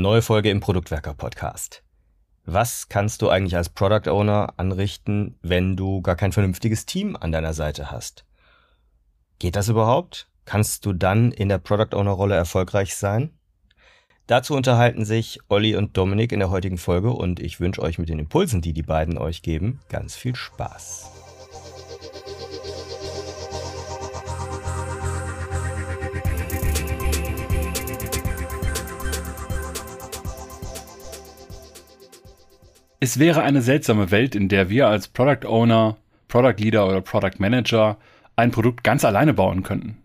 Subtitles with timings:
[0.00, 1.82] Neue Folge im Produktwerker Podcast.
[2.44, 7.32] Was kannst du eigentlich als Product Owner anrichten, wenn du gar kein vernünftiges Team an
[7.32, 8.24] deiner Seite hast?
[9.40, 10.28] Geht das überhaupt?
[10.44, 13.36] Kannst du dann in der Product Owner Rolle erfolgreich sein?
[14.28, 18.08] Dazu unterhalten sich Olli und Dominik in der heutigen Folge und ich wünsche euch mit
[18.08, 21.17] den Impulsen, die die beiden euch geben, ganz viel Spaß.
[33.00, 37.38] Es wäre eine seltsame Welt, in der wir als Product Owner, Product Leader oder Product
[37.38, 37.96] Manager
[38.34, 39.98] ein Produkt ganz alleine bauen könnten.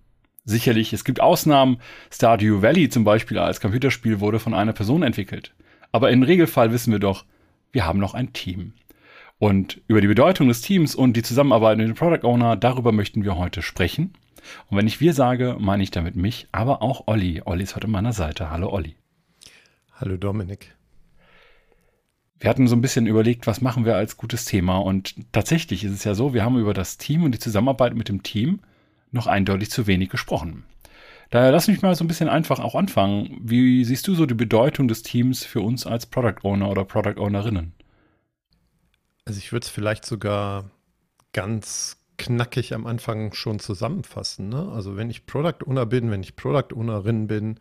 [0.45, 1.77] Sicherlich, es gibt Ausnahmen.
[2.11, 5.55] Stardew Valley zum Beispiel als Computerspiel wurde von einer Person entwickelt.
[5.91, 7.25] Aber im Regelfall wissen wir doch,
[7.71, 8.73] wir haben noch ein Team.
[9.39, 13.23] Und über die Bedeutung des Teams und die Zusammenarbeit mit dem Product Owner, darüber möchten
[13.23, 14.13] wir heute sprechen.
[14.69, 17.41] Und wenn ich wir sage, meine ich damit mich, aber auch Olli.
[17.43, 18.51] Olli ist heute an meiner Seite.
[18.51, 18.95] Hallo Olli.
[19.93, 20.75] Hallo Dominik.
[22.39, 24.77] Wir hatten so ein bisschen überlegt, was machen wir als gutes Thema.
[24.77, 28.09] Und tatsächlich ist es ja so, wir haben über das Team und die Zusammenarbeit mit
[28.09, 28.59] dem Team
[29.11, 30.65] noch eindeutig zu wenig gesprochen.
[31.29, 33.39] Daher lass mich mal so ein bisschen einfach auch anfangen.
[33.41, 37.19] Wie siehst du so die Bedeutung des Teams für uns als Product Owner oder Product
[37.19, 37.73] Ownerinnen?
[39.25, 40.69] Also ich würde es vielleicht sogar
[41.31, 44.49] ganz knackig am Anfang schon zusammenfassen.
[44.49, 44.71] Ne?
[44.71, 47.59] Also wenn ich Product Owner bin, wenn ich Product Ownerin bin,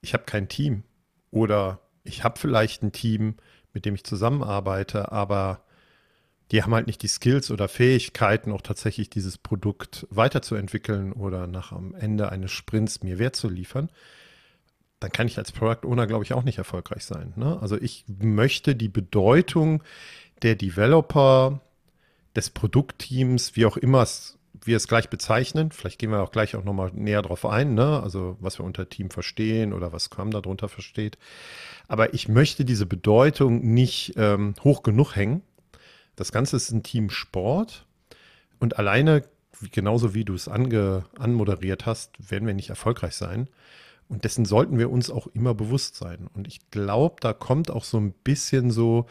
[0.00, 0.82] ich habe kein Team
[1.30, 3.36] oder ich habe vielleicht ein Team,
[3.76, 5.60] mit dem ich zusammenarbeite, aber
[6.50, 11.72] die haben halt nicht die Skills oder Fähigkeiten, auch tatsächlich dieses Produkt weiterzuentwickeln oder nach
[11.72, 13.90] am Ende eines Sprints mir Wert zu liefern,
[14.98, 17.34] dann kann ich als Product Owner, glaube ich, auch nicht erfolgreich sein.
[17.36, 17.60] Ne?
[17.60, 19.82] Also ich möchte die Bedeutung
[20.40, 21.60] der Developer,
[22.36, 24.35] des Produktteams, wie auch immer es
[24.66, 25.70] wir es gleich bezeichnen.
[25.70, 28.00] Vielleicht gehen wir auch gleich auch nochmal näher drauf ein, ne?
[28.02, 31.18] also was wir unter Team verstehen oder was Scrum darunter versteht.
[31.88, 35.42] Aber ich möchte diese Bedeutung nicht ähm, hoch genug hängen.
[36.16, 37.86] Das Ganze ist ein Teamsport
[38.58, 39.24] und alleine,
[39.72, 43.48] genauso wie du es ange, anmoderiert hast, werden wir nicht erfolgreich sein.
[44.08, 46.28] Und dessen sollten wir uns auch immer bewusst sein.
[46.32, 49.06] Und ich glaube, da kommt auch so ein bisschen so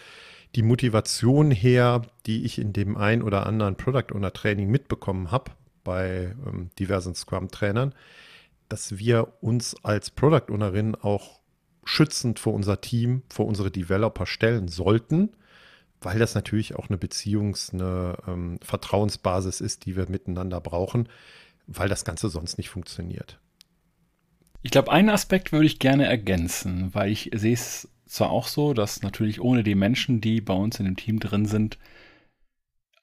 [0.56, 5.51] die Motivation her, die ich in dem ein oder anderen Product Owner Training mitbekommen habe
[5.83, 7.94] bei ähm, diversen Scrum-Trainern,
[8.69, 11.39] dass wir uns als Product Ownerin auch
[11.83, 15.35] schützend vor unser Team, vor unsere Developer stellen sollten,
[16.01, 21.09] weil das natürlich auch eine Beziehungs-, eine ähm, Vertrauensbasis ist, die wir miteinander brauchen,
[21.67, 23.39] weil das Ganze sonst nicht funktioniert.
[24.65, 28.73] Ich glaube, einen Aspekt würde ich gerne ergänzen, weil ich sehe es zwar auch so,
[28.73, 31.77] dass natürlich ohne die Menschen, die bei uns in dem Team drin sind,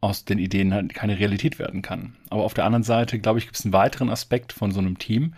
[0.01, 2.17] aus den Ideen halt keine Realität werden kann.
[2.31, 4.99] Aber auf der anderen Seite, glaube ich, gibt es einen weiteren Aspekt von so einem
[4.99, 5.35] Team,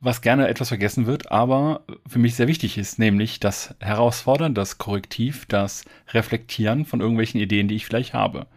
[0.00, 4.76] was gerne etwas vergessen wird, aber für mich sehr wichtig ist, nämlich das Herausfordern, das
[4.76, 8.48] Korrektiv, das Reflektieren von irgendwelchen Ideen, die ich vielleicht habe.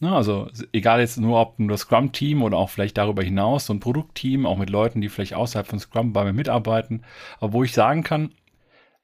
[0.00, 3.72] Na, also egal jetzt nur, ob nur das Scrum-Team oder auch vielleicht darüber hinaus so
[3.72, 7.02] ein Produktteam, auch mit Leuten, die vielleicht außerhalb von Scrum bei mir mitarbeiten,
[7.40, 8.32] aber wo ich sagen kann,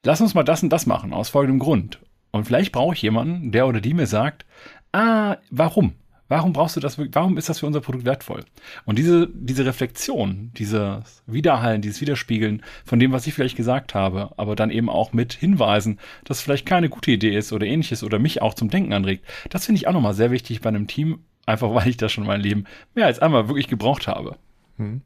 [0.03, 1.99] lass uns mal das und das machen, aus folgendem Grund.
[2.31, 4.45] Und vielleicht brauche ich jemanden, der oder die mir sagt,
[4.93, 5.95] ah, warum?
[6.27, 6.97] Warum brauchst du das?
[6.97, 8.45] Warum ist das für unser Produkt wertvoll?
[8.85, 14.31] Und diese, diese Reflexion, dieses Widerhallen, dieses Widerspiegeln von dem, was ich vielleicht gesagt habe,
[14.37, 18.17] aber dann eben auch mit Hinweisen, dass vielleicht keine gute Idee ist oder ähnliches oder
[18.17, 21.19] mich auch zum Denken anregt, das finde ich auch nochmal sehr wichtig bei einem Team,
[21.45, 22.63] einfach weil ich das schon in meinem Leben
[22.95, 24.35] mehr als einmal wirklich gebraucht habe.
[24.77, 25.01] Hm.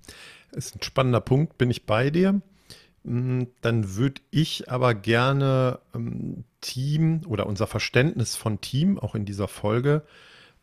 [0.53, 2.41] Ist ein spannender Punkt, bin ich bei dir.
[3.03, 9.25] Hm, dann würde ich aber gerne ähm, Team oder unser Verständnis von Team auch in
[9.25, 10.03] dieser Folge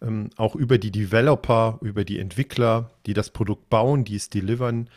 [0.03, 4.89] ähm, auch über die Developer, über die Entwickler, die das Produkt bauen, die es delivern,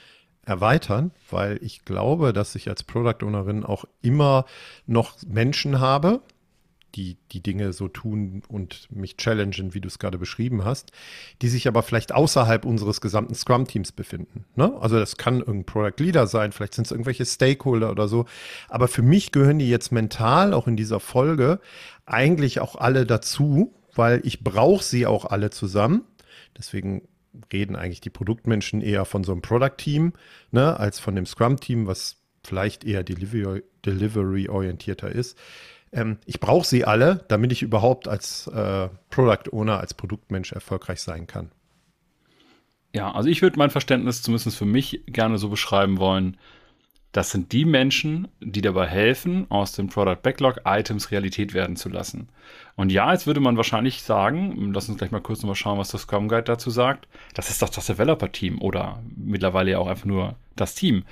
[0.46, 4.46] erweitern, weil ich glaube, dass ich als Product Ownerin auch immer
[4.88, 6.22] noch Menschen habe,
[6.96, 10.92] die die Dinge so tun und mich challengen, wie du es gerade beschrieben hast,
[11.42, 14.46] die sich aber vielleicht außerhalb unseres gesamten Scrum-Teams befinden.
[14.56, 14.76] Ne?
[14.80, 18.26] Also das kann irgendein Product Leader sein, vielleicht sind es irgendwelche Stakeholder oder so.
[18.70, 21.60] Aber für mich gehören die jetzt mental auch in dieser Folge
[22.08, 26.04] eigentlich auch alle dazu, weil ich brauche sie auch alle zusammen.
[26.58, 27.08] Deswegen
[27.54, 30.14] reden eigentlich die Produktmenschen eher von so einem Product-Team
[30.52, 35.38] ne, als von dem Scrum-Team, was vielleicht eher Delivery-orientierter ist.
[35.92, 41.02] Ähm, ich brauche sie alle, damit ich überhaupt als äh, Product Owner, als Produktmensch erfolgreich
[41.02, 41.52] sein kann.
[42.94, 46.38] Ja, also ich würde mein Verständnis zumindest für mich gerne so beschreiben wollen.
[47.12, 51.90] Das sind die Menschen, die dabei helfen, aus dem Product Backlog Items Realität werden zu
[51.90, 52.30] lassen.
[52.76, 55.90] Und ja, jetzt würde man wahrscheinlich sagen, lass uns gleich mal kurz nochmal schauen, was
[55.90, 57.08] das Scrum Guide dazu sagt.
[57.34, 61.04] Das ist doch das Developer-Team oder mittlerweile ja auch einfach nur das Team.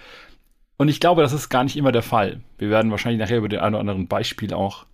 [0.78, 2.42] Und ich glaube, das ist gar nicht immer der Fall.
[2.60, 4.86] Wir werden wahrscheinlich nachher über den einen oder anderen Beispiel auch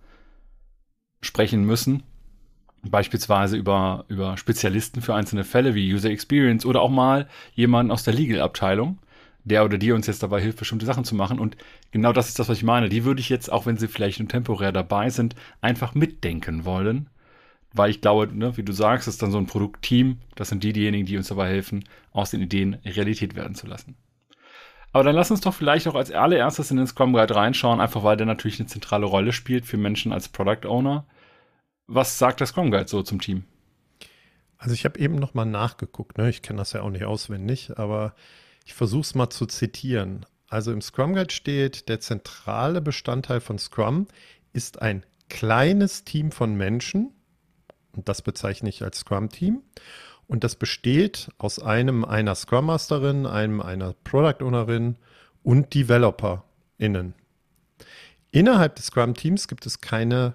[1.20, 2.02] sprechen müssen.
[2.82, 8.04] Beispielsweise über, über Spezialisten für einzelne Fälle wie User Experience oder auch mal jemanden aus
[8.04, 8.98] der Legal-Abteilung,
[9.44, 11.38] der oder die uns jetzt dabei hilft, bestimmte Sachen zu machen.
[11.38, 11.56] Und
[11.90, 12.88] genau das ist das, was ich meine.
[12.88, 17.08] Die würde ich jetzt, auch wenn sie vielleicht nur temporär dabei sind, einfach mitdenken wollen.
[17.72, 20.18] Weil ich glaube, ne, wie du sagst, ist dann so ein Produktteam.
[20.34, 23.96] Das sind die, diejenigen, die uns dabei helfen, aus den Ideen Realität werden zu lassen.
[24.92, 28.04] Aber dann lass uns doch vielleicht auch als allererstes in den Scrum Guide reinschauen, einfach
[28.04, 31.04] weil der natürlich eine zentrale Rolle spielt für Menschen als Product Owner.
[31.88, 33.42] Was sagt der Scrum Guide so zum Team?
[34.56, 36.30] Also ich habe eben noch mal nachgeguckt, ne?
[36.30, 38.14] ich kenne das ja auch nicht auswendig, aber
[38.64, 40.26] ich versuche es mal zu zitieren.
[40.48, 44.06] Also im Scrum Guide steht, der zentrale Bestandteil von Scrum
[44.52, 47.12] ist ein kleines Team von Menschen,
[47.96, 49.62] und das bezeichne ich als Scrum-Team.
[50.26, 54.96] Und das besteht aus einem einer Scrum Masterin, einem einer Product Ownerin
[55.42, 57.14] und DeveloperInnen.
[58.30, 60.34] Innerhalb des Scrum-Teams gibt es keine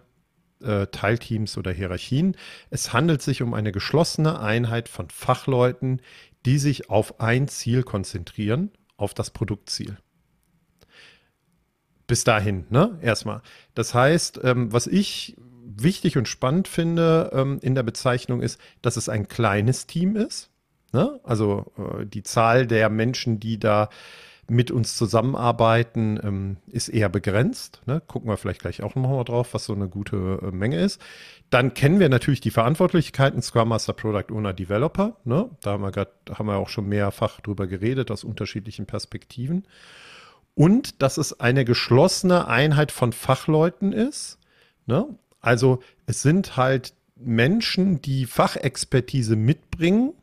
[0.62, 2.36] äh, Teilteams oder Hierarchien.
[2.70, 6.02] Es handelt sich um eine geschlossene Einheit von Fachleuten,
[6.46, 9.98] die sich auf ein Ziel konzentrieren, auf das Produktziel.
[12.08, 12.98] Bis dahin, ne?
[13.02, 13.42] Erstmal.
[13.76, 15.38] Das heißt, ähm, was ich
[15.84, 20.50] wichtig und spannend finde ähm, in der Bezeichnung ist, dass es ein kleines Team ist.
[20.92, 21.20] Ne?
[21.24, 23.90] Also äh, die Zahl der Menschen, die da
[24.50, 27.82] mit uns zusammenarbeiten, ähm, ist eher begrenzt.
[27.86, 28.02] Ne?
[28.08, 31.02] Gucken wir vielleicht gleich auch nochmal drauf, was so eine gute äh, Menge ist.
[31.50, 35.18] Dann kennen wir natürlich die Verantwortlichkeiten Scrum Master, Product Owner, Developer.
[35.24, 35.50] Ne?
[35.62, 39.66] Da haben wir, grad, haben wir auch schon mehrfach drüber geredet, aus unterschiedlichen Perspektiven.
[40.56, 44.40] Und dass es eine geschlossene Einheit von Fachleuten ist.
[44.86, 45.08] Ne?
[45.42, 50.14] Also es sind halt Menschen, die Fachexpertise mitbringen,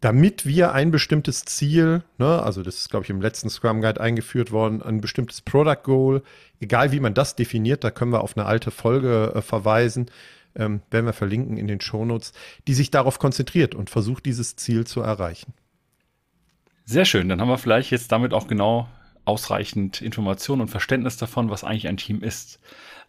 [0.00, 4.00] damit wir ein bestimmtes Ziel, ne, also das ist, glaube ich, im letzten Scrum Guide
[4.00, 6.22] eingeführt worden, ein bestimmtes Product Goal,
[6.60, 10.10] egal wie man das definiert, da können wir auf eine alte Folge äh, verweisen,
[10.56, 12.32] ähm, werden wir verlinken in den Shownotes,
[12.66, 15.54] die sich darauf konzentriert und versucht, dieses Ziel zu erreichen.
[16.84, 18.88] Sehr schön, dann haben wir vielleicht jetzt damit auch genau
[19.24, 22.60] ausreichend Informationen und Verständnis davon, was eigentlich ein Team ist.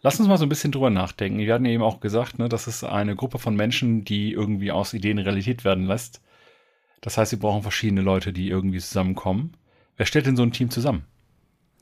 [0.02, 1.38] Lass uns mal so ein bisschen drüber nachdenken.
[1.38, 4.94] Wir hatten eben auch gesagt, ne, das ist eine Gruppe von Menschen, die irgendwie aus
[4.94, 6.22] Ideen Realität werden lässt.
[7.00, 9.52] Das heißt, sie brauchen verschiedene Leute, die irgendwie zusammenkommen.
[9.96, 11.04] Wer stellt denn so ein Team zusammen?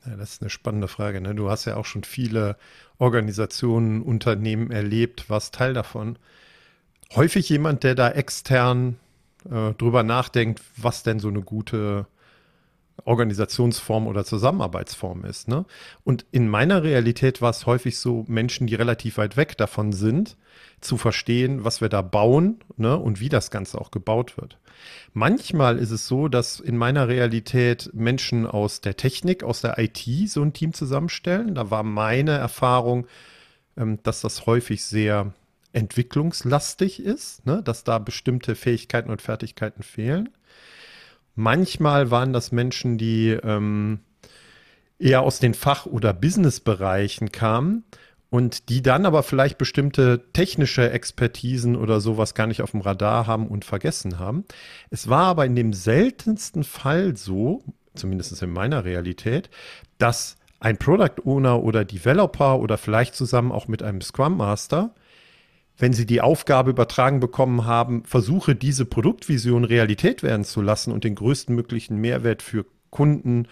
[0.05, 1.19] Ja, das ist eine spannende Frage.
[1.21, 1.33] Ne?
[1.33, 2.57] Du hast ja auch schon viele
[2.97, 6.17] Organisationen, Unternehmen erlebt, was Teil davon.
[7.15, 8.97] Häufig jemand, der da extern
[9.49, 12.07] äh, drüber nachdenkt, was denn so eine gute
[13.03, 15.47] Organisationsform oder Zusammenarbeitsform ist.
[15.47, 15.65] Ne?
[16.03, 20.37] Und in meiner Realität war es häufig so, Menschen, die relativ weit weg davon sind,
[20.81, 22.97] zu verstehen, was wir da bauen ne?
[22.97, 24.57] und wie das Ganze auch gebaut wird.
[25.13, 30.05] Manchmal ist es so, dass in meiner Realität Menschen aus der Technik, aus der IT
[30.27, 31.55] so ein Team zusammenstellen.
[31.55, 33.07] Da war meine Erfahrung,
[33.77, 35.33] ähm, dass das häufig sehr
[35.73, 37.61] entwicklungslastig ist, ne?
[37.61, 40.29] dass da bestimmte Fähigkeiten und Fertigkeiten fehlen.
[41.35, 43.99] Manchmal waren das Menschen, die ähm,
[44.97, 47.83] eher aus den Fach- oder Businessbereichen kamen
[48.29, 53.27] und die dann aber vielleicht bestimmte technische Expertisen oder sowas gar nicht auf dem Radar
[53.27, 54.45] haben und vergessen haben.
[54.89, 57.63] Es war aber in dem seltensten Fall so,
[57.95, 59.49] zumindest in meiner Realität,
[59.97, 64.95] dass ein Product Owner oder Developer oder vielleicht zusammen auch mit einem Scrum Master
[65.77, 71.03] wenn sie die Aufgabe übertragen bekommen haben, versuche diese Produktvision Realität werden zu lassen und
[71.03, 73.47] den größtmöglichen Mehrwert für Kunden,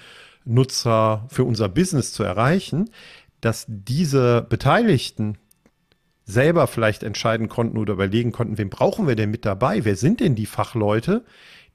[0.45, 2.89] Nutzer, für unser Business zu erreichen,
[3.41, 5.37] dass diese Beteiligten
[6.25, 9.83] selber vielleicht entscheiden konnten oder überlegen konnten, wen brauchen wir denn mit dabei?
[9.83, 11.25] Wer sind denn die Fachleute,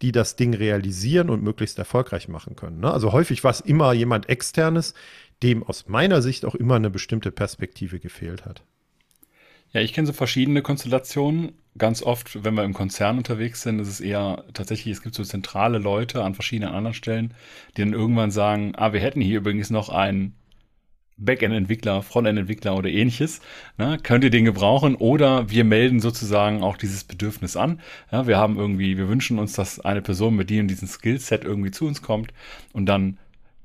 [0.01, 2.81] die das Ding realisieren und möglichst erfolgreich machen können?
[2.81, 2.91] Ne?
[2.91, 4.95] Also häufig war es immer jemand externes,
[5.43, 8.63] dem aus meiner Sicht auch immer eine bestimmte Perspektive gefehlt hat.
[9.73, 11.53] Ja, ich kenne so verschiedene Konstellationen.
[11.77, 15.23] Ganz oft, wenn wir im Konzern unterwegs sind, ist es eher tatsächlich, es gibt so
[15.23, 17.35] zentrale Leute an verschiedenen anderen Stellen,
[17.77, 20.35] die dann irgendwann sagen, ah, wir hätten hier übrigens noch einen
[21.19, 23.41] Backend-Entwickler, Frontend-Entwickler oder ähnliches.
[23.77, 23.99] Ne?
[24.03, 24.95] Könnt ihr den gebrauchen?
[24.95, 27.81] Oder wir melden sozusagen auch dieses Bedürfnis an.
[28.11, 31.87] Ja, wir haben irgendwie, wir wünschen uns, dass eine Person mit diesem Skillset irgendwie zu
[31.87, 32.33] uns kommt
[32.73, 33.19] und dann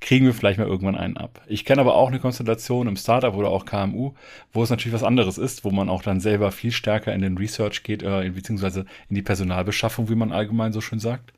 [0.03, 1.41] kriegen wir vielleicht mal irgendwann einen ab.
[1.47, 4.13] Ich kenne aber auch eine Konstellation im Startup oder auch KMU,
[4.51, 7.37] wo es natürlich was anderes ist, wo man auch dann selber viel stärker in den
[7.37, 11.31] Research geht, äh, beziehungsweise in die Personalbeschaffung, wie man allgemein so schön sagt.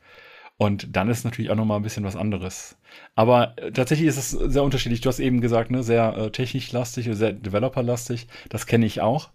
[0.57, 2.75] Und dann ist natürlich auch nochmal ein bisschen was anderes.
[3.13, 5.01] Aber äh, tatsächlich ist es sehr unterschiedlich.
[5.01, 8.27] Du hast eben gesagt, ne, sehr äh, techniklastig oder sehr developerlastig.
[8.50, 9.29] Das kenne ich auch,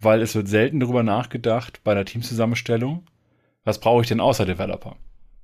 [0.00, 3.06] weil es wird selten darüber nachgedacht bei der Teamzusammenstellung,
[3.64, 4.96] was brauche ich denn außer Developer?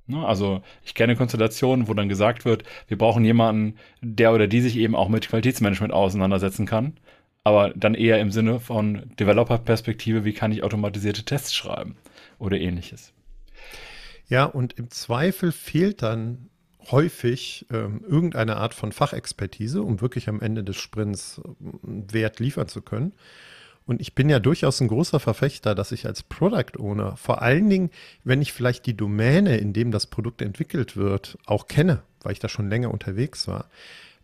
[0.07, 0.25] Ne?
[0.25, 4.77] Also ich kenne Konstellationen, wo dann gesagt wird, wir brauchen jemanden, der oder die sich
[4.77, 6.97] eben auch mit Qualitätsmanagement auseinandersetzen kann.
[7.43, 11.97] Aber dann eher im Sinne von Developer-Perspektive, wie kann ich automatisierte Tests schreiben
[12.39, 13.13] oder ähnliches.
[14.29, 16.49] Ja, und im Zweifel fehlt dann
[16.91, 22.67] häufig ähm, irgendeine Art von Fachexpertise, um wirklich am Ende des Sprints ähm, Wert liefern
[22.67, 23.13] zu können.
[23.85, 27.69] Und ich bin ja durchaus ein großer Verfechter, dass ich als Product Owner, vor allen
[27.69, 27.89] Dingen,
[28.23, 32.39] wenn ich vielleicht die Domäne, in dem das Produkt entwickelt wird, auch kenne, weil ich
[32.39, 33.65] da schon länger unterwegs war,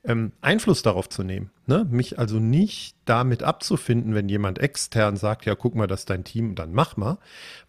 [0.06, 1.52] ähm, Einfluss darauf zu nehmen.
[1.66, 1.86] Ne?
[1.90, 6.24] Mich also nicht damit abzufinden, wenn jemand extern sagt, ja, guck mal, das ist dein
[6.24, 7.18] Team, dann mach mal.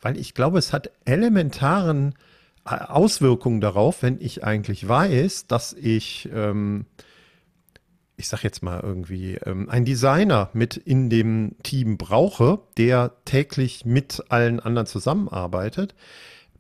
[0.01, 2.15] Weil ich glaube, es hat elementaren
[2.65, 6.87] äh, Auswirkungen darauf, wenn ich eigentlich weiß, dass ich ähm,
[8.21, 13.85] ich sag jetzt mal irgendwie, ähm, ein Designer mit in dem Team brauche, der täglich
[13.87, 15.95] mit allen anderen zusammenarbeitet,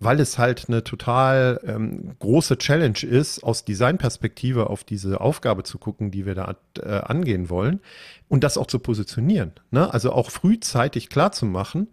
[0.01, 5.79] weil es halt eine total ähm, große Challenge ist, aus Designperspektive auf diese Aufgabe zu
[5.79, 7.81] gucken, die wir da äh, angehen wollen
[8.29, 9.53] und das auch zu positionieren.
[9.71, 9.93] Ne?
[9.93, 11.89] Also auch frühzeitig klar zu machen,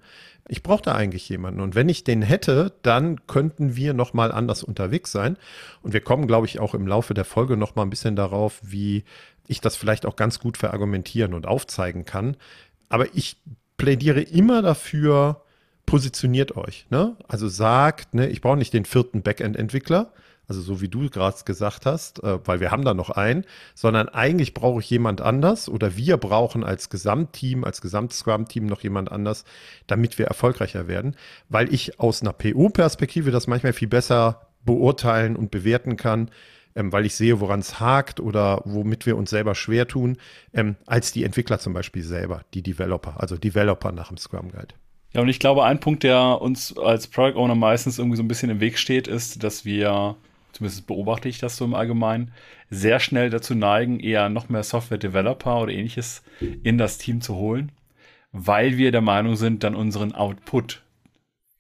[0.50, 1.60] ich brauche da eigentlich jemanden.
[1.60, 5.38] Und wenn ich den hätte, dann könnten wir noch mal anders unterwegs sein.
[5.82, 8.62] Und wir kommen, glaube ich, auch im Laufe der Folge noch mal ein bisschen darauf,
[8.64, 9.04] wie
[9.48, 12.38] ich das vielleicht auch ganz gut verargumentieren und aufzeigen kann.
[12.90, 13.38] Aber ich
[13.78, 15.44] plädiere immer dafür,
[15.86, 16.86] positioniert euch.
[16.90, 17.16] Ne?
[17.28, 20.12] Also sagt, ne, ich brauche nicht den vierten Backend-Entwickler,
[20.48, 24.08] also so wie du gerade gesagt hast, äh, weil wir haben da noch einen, sondern
[24.10, 29.46] eigentlich brauche ich jemand anders oder wir brauchen als Gesamtteam, als Gesamt-Scrum-Team noch jemand anders,
[29.88, 31.16] damit wir erfolgreicher werden,
[31.50, 36.30] weil ich aus einer PO-Perspektive das manchmal viel besser beurteilen und bewerten kann,
[36.78, 40.18] ähm, weil ich sehe, woran es hakt oder womit wir uns selber schwer tun,
[40.54, 44.76] ähm, als die Entwickler zum Beispiel selber, die Developer, also Developer nach dem Scrum Guide.
[45.14, 48.28] Ja, und ich glaube, ein Punkt, der uns als Product Owner meistens irgendwie so ein
[48.28, 50.16] bisschen im Weg steht, ist, dass wir,
[50.52, 52.32] zumindest beobachte ich das so im Allgemeinen,
[52.70, 56.22] sehr schnell dazu neigen, eher noch mehr Software-Developer oder ähnliches
[56.64, 57.72] in das Team zu holen,
[58.32, 60.84] weil wir der Meinung sind, dann unseren Output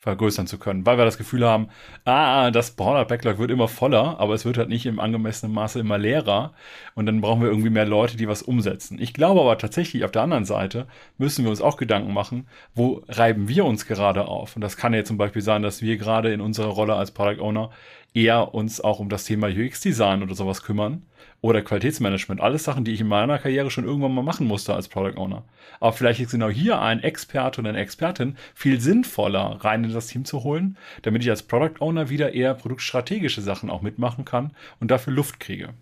[0.07, 1.67] vergrößern zu können, weil wir das Gefühl haben,
[2.05, 5.79] ah, das Product Backlog wird immer voller, aber es wird halt nicht im angemessenen Maße
[5.79, 6.53] immer leerer
[6.95, 8.99] und dann brauchen wir irgendwie mehr Leute, die was umsetzen.
[9.01, 10.87] Ich glaube aber tatsächlich, auf der anderen Seite
[11.17, 14.55] müssen wir uns auch Gedanken machen, wo reiben wir uns gerade auf?
[14.55, 17.41] Und das kann ja zum Beispiel sein, dass wir gerade in unserer Rolle als Product
[17.41, 17.69] Owner
[18.13, 21.03] eher uns auch um das Thema UX-Design oder sowas kümmern
[21.41, 22.41] oder Qualitätsmanagement.
[22.41, 25.43] Alles Sachen, die ich in meiner Karriere schon irgendwann mal machen musste als Product Owner.
[25.79, 30.07] Aber vielleicht ist genau hier ein Experte und eine Expertin viel sinnvoller, rein in das
[30.07, 34.51] Team zu holen, damit ich als Product Owner wieder eher produktstrategische Sachen auch mitmachen kann
[34.79, 35.73] und dafür Luft kriege.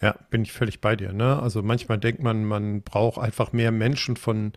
[0.00, 1.12] Ja, bin ich völlig bei dir.
[1.12, 1.40] Ne?
[1.40, 4.52] Also manchmal denkt man, man braucht einfach mehr Menschen von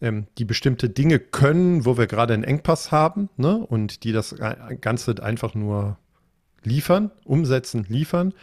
[0.00, 3.58] ähm, die bestimmte Dinge können, wo wir gerade einen Engpass haben, ne?
[3.58, 4.34] Und die das
[4.80, 5.98] Ganze einfach nur
[6.62, 8.34] liefern, umsetzen, liefern.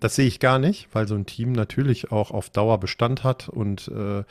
[0.00, 3.48] Das sehe ich gar nicht, weil so ein Team natürlich auch auf Dauer Bestand hat
[3.48, 4.22] und äh,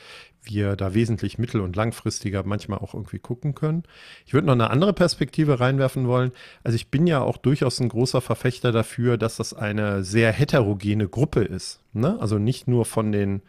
[0.43, 3.83] wir da wesentlich mittel- und langfristiger manchmal auch irgendwie gucken können.
[4.25, 6.31] Ich würde noch eine andere Perspektive reinwerfen wollen.
[6.63, 11.09] Also ich bin ja auch durchaus ein großer Verfechter dafür, dass das eine sehr heterogene
[11.09, 11.81] Gruppe ist.
[11.91, 12.17] Ne?
[12.21, 13.41] Also nicht nur von den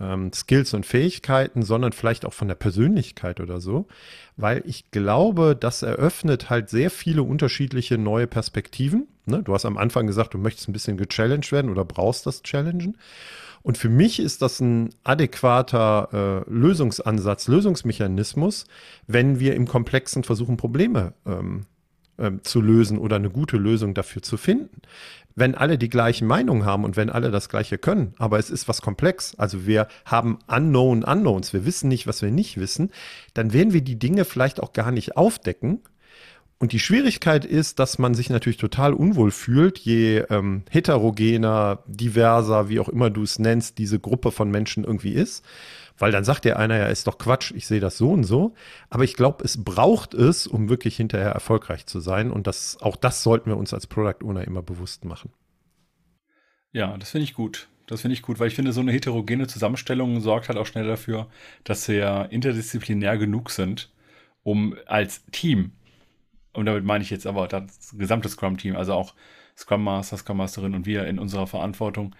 [0.00, 3.86] ähm, Skills und Fähigkeiten, sondern vielleicht auch von der Persönlichkeit oder so,
[4.36, 9.08] weil ich glaube, das eröffnet halt sehr viele unterschiedliche neue Perspektiven.
[9.26, 9.42] Ne?
[9.42, 12.96] Du hast am Anfang gesagt, du möchtest ein bisschen gechallenged werden oder brauchst das Challengen.
[13.62, 18.64] Und für mich ist das ein adäquater äh, Lösungsansatz, Lösungsmechanismus,
[19.06, 21.66] wenn wir im Komplexen versuchen, Probleme ähm,
[22.18, 24.82] ähm, zu lösen oder eine gute Lösung dafür zu finden
[25.34, 28.68] wenn alle die gleichen Meinungen haben und wenn alle das Gleiche können, aber es ist
[28.68, 32.90] was komplex, also wir haben unknown unknowns, wir wissen nicht, was wir nicht wissen,
[33.34, 35.80] dann werden wir die Dinge vielleicht auch gar nicht aufdecken.
[36.58, 42.68] Und die Schwierigkeit ist, dass man sich natürlich total unwohl fühlt, je ähm, heterogener, diverser,
[42.68, 45.44] wie auch immer du es nennst, diese Gruppe von Menschen irgendwie ist.
[45.98, 48.54] Weil dann sagt der einer ja, ist doch Quatsch, ich sehe das so und so.
[48.90, 52.30] Aber ich glaube, es braucht es, um wirklich hinterher erfolgreich zu sein.
[52.30, 55.32] Und das, auch das sollten wir uns als Product Owner immer bewusst machen.
[56.72, 57.68] Ja, das finde ich gut.
[57.86, 60.86] Das finde ich gut, weil ich finde, so eine heterogene Zusammenstellung sorgt halt auch schnell
[60.86, 61.28] dafür,
[61.64, 63.92] dass wir interdisziplinär genug sind,
[64.42, 65.72] um als Team,
[66.52, 69.14] und damit meine ich jetzt aber das gesamte Scrum-Team, also auch
[69.56, 72.14] Scrum Master, Scrum Masterin und wir in unserer Verantwortung,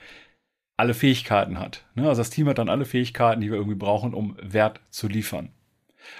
[0.82, 1.84] alle Fähigkeiten hat.
[1.94, 2.08] Ne?
[2.08, 5.50] Also das Team hat dann alle Fähigkeiten, die wir irgendwie brauchen, um Wert zu liefern.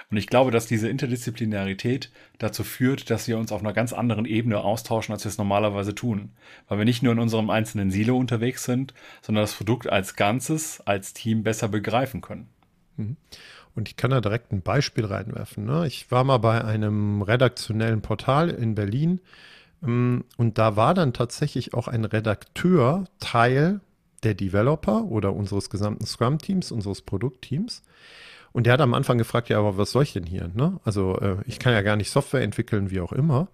[0.09, 4.23] Und ich glaube, dass diese Interdisziplinarität dazu führt, dass wir uns auf einer ganz anderen
[4.23, 6.31] Ebene austauschen, als wir es normalerweise tun.
[6.69, 10.79] Weil wir nicht nur in unserem einzelnen Silo unterwegs sind, sondern das Produkt als Ganzes,
[10.85, 12.47] als Team besser begreifen können.
[12.95, 13.17] Mhm.
[13.75, 15.65] Und ich kann da direkt ein Beispiel reinwerfen.
[15.65, 15.87] Ne?
[15.87, 19.19] Ich war mal bei einem redaktionellen Portal in Berlin
[19.83, 23.81] Ähm, und da war dann tatsächlich auch ein Redakteur Teil
[24.23, 27.83] der Developer oder unseres gesamten Scrum-Teams, unseres Produktteams.
[28.53, 30.51] Und der hat am Anfang gefragt, ja, aber was soll ich denn hier?
[30.53, 30.79] Ne?
[30.85, 33.49] Also äh, ich kann ja gar nicht Software entwickeln, wie auch immer.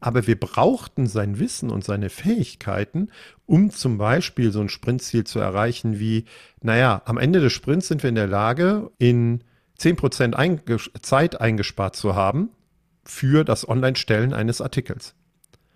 [0.00, 3.10] Aber wir brauchten sein Wissen und seine Fähigkeiten,
[3.46, 6.24] um zum Beispiel so ein Sprintziel zu erreichen wie,
[6.62, 9.44] naja, am Ende des Sprints sind wir in der Lage, in
[9.78, 12.50] 10% einges Zeit eingespart zu haben
[13.04, 15.14] für das Online-Stellen eines Artikels.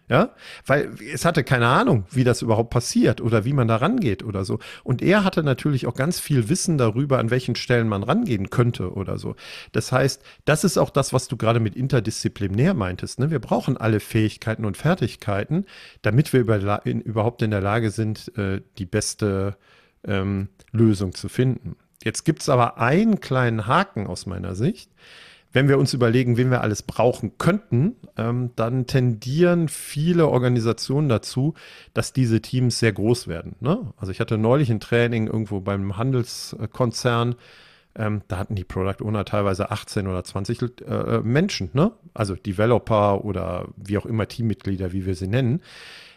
[0.06, 0.34] Ja,
[0.66, 4.44] weil es hatte keine Ahnung, wie das überhaupt passiert oder wie man da rangeht oder
[4.44, 4.58] so.
[4.82, 8.92] Und er hatte natürlich auch ganz viel Wissen darüber, an welchen Stellen man rangehen könnte
[8.92, 9.34] oder so.
[9.72, 13.18] Das heißt, das ist auch das, was du gerade mit interdisziplinär meintest.
[13.18, 13.30] Ne?
[13.30, 15.64] Wir brauchen alle Fähigkeiten und Fertigkeiten,
[16.02, 19.56] damit wir über, in, überhaupt in der Lage sind, äh, die beste
[20.06, 21.76] ähm, Lösung zu finden.
[22.04, 24.90] Jetzt gibt es aber einen kleinen Haken aus meiner Sicht
[25.54, 31.54] wenn wir uns überlegen, wen wir alles brauchen könnten, ähm, dann tendieren viele Organisationen dazu,
[31.94, 33.54] dass diese Teams sehr groß werden.
[33.60, 33.92] Ne?
[33.96, 37.36] Also ich hatte neulich ein Training irgendwo beim Handelskonzern.
[37.96, 41.92] Ähm, da hatten die Product Owner teilweise 18 oder 20 äh, Menschen, ne?
[42.12, 45.62] also Developer oder wie auch immer Teammitglieder, wie wir sie nennen.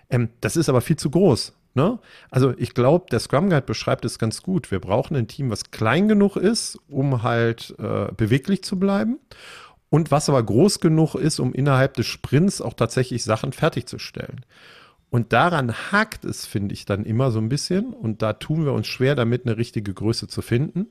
[0.10, 1.53] Ähm, das ist aber viel zu groß.
[1.77, 2.00] Ne?
[2.31, 4.72] Also ich glaube, der Scrum Guide beschreibt es ganz gut.
[4.72, 9.19] Wir brauchen ein Team, was klein genug ist, um halt äh, beweglich zu bleiben
[9.91, 14.43] und was aber groß genug ist, um innerhalb des Sprints auch tatsächlich Sachen fertigzustellen.
[15.12, 17.93] Und daran hakt es, finde ich, dann immer so ein bisschen.
[17.93, 20.88] Und da tun wir uns schwer damit, eine richtige Größe zu finden.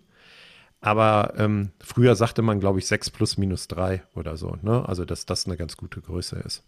[0.81, 4.57] Aber ähm, früher sagte man, glaube ich, 6 plus minus 3 oder so.
[4.62, 4.88] Ne?
[4.88, 6.62] Also, dass das eine ganz gute Größe ist.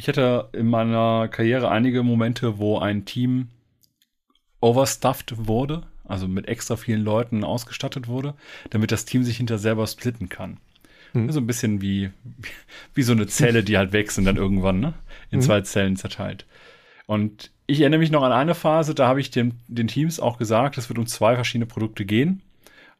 [0.00, 3.48] Ich hatte in meiner Karriere einige Momente, wo ein Team
[4.62, 8.32] overstuffed wurde, also mit extra vielen Leuten ausgestattet wurde,
[8.70, 10.56] damit das Team sich hinter selber splitten kann.
[11.12, 11.30] Mhm.
[11.30, 12.08] So ein bisschen wie,
[12.94, 14.94] wie so eine Zelle, die halt wächst und dann irgendwann ne,
[15.30, 15.42] in mhm.
[15.42, 16.46] zwei Zellen zerteilt.
[17.04, 20.38] Und ich erinnere mich noch an eine Phase, da habe ich den, den Teams auch
[20.38, 22.40] gesagt, es wird um zwei verschiedene Produkte gehen.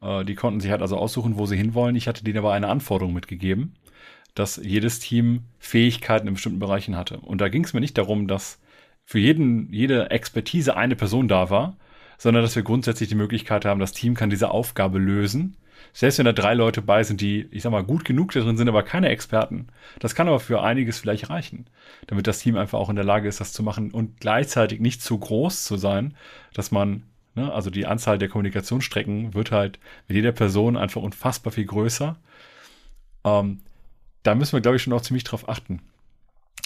[0.02, 1.97] Äh, die konnten sich halt also aussuchen, wo sie hinwollen.
[1.97, 3.73] Ich hatte denen aber eine Anforderung mitgegeben
[4.34, 7.19] dass jedes Team Fähigkeiten in bestimmten Bereichen hatte.
[7.19, 8.60] Und da ging es mir nicht darum, dass
[9.04, 11.76] für jeden, jede Expertise eine Person da war,
[12.19, 15.56] sondern dass wir grundsätzlich die Möglichkeit haben, das Team kann diese Aufgabe lösen.
[15.93, 18.56] Selbst wenn da drei Leute bei sind, die, ich sag mal, gut genug da drin
[18.56, 19.69] sind, aber keine Experten.
[19.99, 21.66] Das kann aber für einiges vielleicht reichen,
[22.06, 25.02] damit das Team einfach auch in der Lage ist, das zu machen und gleichzeitig nicht
[25.02, 26.14] zu groß zu sein,
[26.52, 31.52] dass man, ne, also die Anzahl der Kommunikationsstrecken wird halt mit jeder Person einfach unfassbar
[31.52, 32.16] viel größer.
[33.25, 33.60] Ähm,
[34.23, 35.80] da müssen wir, glaube ich, schon auch ziemlich drauf achten.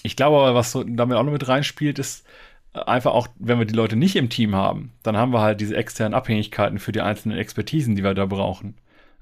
[0.02, 2.26] Ich glaube aber, was so damit auch noch mit reinspielt, ist
[2.74, 5.60] äh, einfach auch, wenn wir die Leute nicht im Team haben, dann haben wir halt
[5.60, 8.74] diese externen Abhängigkeiten für die einzelnen Expertisen, die wir da brauchen.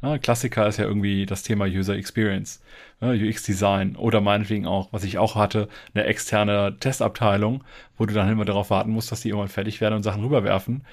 [0.02, 2.60] Ja, Klassiker ist ja irgendwie das Thema User Experience,
[3.00, 7.62] ja, UX Design oder meinetwegen auch, was ich auch hatte, eine externe Testabteilung,
[7.96, 10.84] wo du dann immer darauf warten musst, dass die irgendwann fertig werden und Sachen rüberwerfen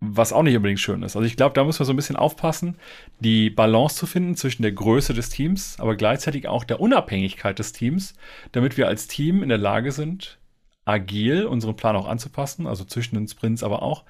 [0.00, 1.16] was auch nicht unbedingt schön ist.
[1.16, 2.76] Also ich glaube, da muss man so ein bisschen aufpassen,
[3.18, 7.72] die Balance zu finden zwischen der Größe des Teams, aber gleichzeitig auch der Unabhängigkeit des
[7.72, 8.14] Teams,
[8.52, 10.38] damit wir als Team in der Lage sind,
[10.84, 14.04] agil unseren Plan auch anzupassen, also zwischen den Sprints aber auch.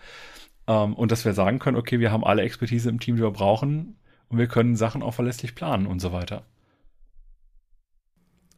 [0.66, 3.30] Ähm, und dass wir sagen können, okay, wir haben alle Expertise im Team, die wir
[3.30, 3.96] brauchen
[4.28, 6.44] und wir können Sachen auch verlässlich planen und so weiter.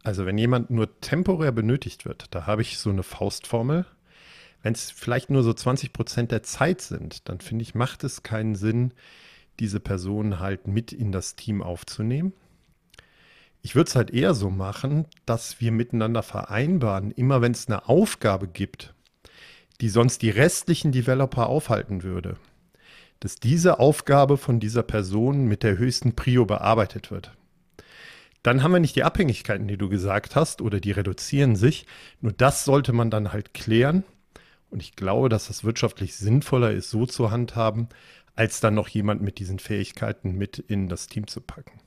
[0.02, 3.86] Also wenn jemand nur temporär benötigt wird, da habe ich so eine Faustformel,
[4.62, 8.22] wenn es vielleicht nur so 20 Prozent der Zeit sind, dann finde ich, macht es
[8.22, 8.92] keinen Sinn,
[9.58, 12.32] diese Person halt mit in das Team aufzunehmen.
[13.62, 17.88] Ich würde es halt eher so machen, dass wir miteinander vereinbaren, immer wenn es eine
[17.88, 18.94] Aufgabe gibt,
[19.80, 22.36] die sonst die restlichen Developer aufhalten würde,
[23.20, 27.32] dass diese Aufgabe von dieser Person mit der höchsten Prio bearbeitet wird.
[28.42, 31.86] Dann haben wir nicht die Abhängigkeiten, die du gesagt hast, oder die reduzieren sich.
[32.22, 34.04] Nur das sollte man dann halt klären
[34.70, 37.88] und ich glaube, dass das wirtschaftlich sinnvoller ist, so zu handhaben,
[38.34, 41.80] als dann noch jemand mit diesen Fähigkeiten mit in das Team zu packen.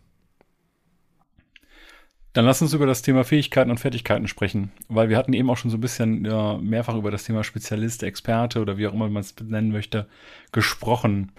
[2.33, 5.57] Dann lass uns über das Thema Fähigkeiten und Fertigkeiten sprechen, weil wir hatten eben auch
[5.57, 9.07] schon so ein bisschen ja, mehrfach über das Thema Spezialist, Experte oder wie auch immer
[9.07, 10.07] man es nennen möchte,
[10.51, 11.31] gesprochen.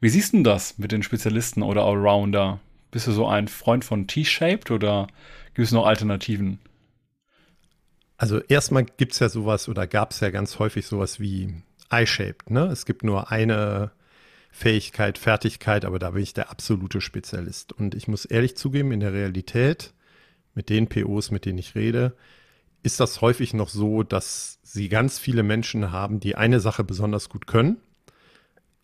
[0.00, 2.58] Wie siehst du das mit den Spezialisten oder Allrounder?
[2.90, 5.06] Bist du so ein Freund von T-Shaped oder
[5.54, 6.58] gibt es noch Alternativen?
[8.20, 11.54] Also erstmal gibt es ja sowas oder gab es ja ganz häufig sowas wie
[11.90, 12.50] I-shaped.
[12.50, 12.66] Ne?
[12.66, 13.92] Es gibt nur eine
[14.50, 17.72] Fähigkeit, Fertigkeit, aber da bin ich der absolute Spezialist.
[17.72, 19.94] Und ich muss ehrlich zugeben, in der Realität,
[20.54, 22.14] mit den POs, mit denen ich rede,
[22.82, 27.30] ist das häufig noch so, dass sie ganz viele Menschen haben, die eine Sache besonders
[27.30, 27.78] gut können,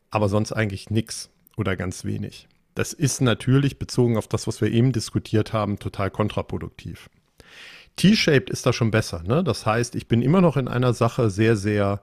[0.09, 2.49] aber sonst eigentlich nichts oder ganz wenig.
[2.75, 7.11] Das ist natürlich bezogen auf das, was wir eben diskutiert haben, total kontraproduktiv.
[7.97, 9.23] T-shaped ist da schon besser.
[9.23, 9.43] Ne?
[9.43, 12.01] Das heißt, ich bin immer noch in einer Sache sehr, sehr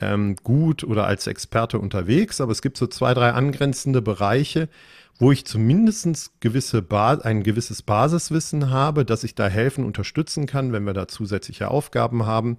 [0.00, 4.68] ähm, gut oder als Experte unterwegs, aber es gibt so zwei, drei angrenzende Bereiche,
[5.18, 10.84] wo ich zumindest gewisse ein gewisses Basiswissen habe, dass ich da helfen, unterstützen kann, wenn
[10.84, 12.56] wir da zusätzliche Aufgaben haben,